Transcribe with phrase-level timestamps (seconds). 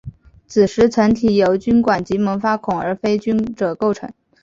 [0.47, 4.11] 子实层体由菌管及萌发孔而非菌褶构成。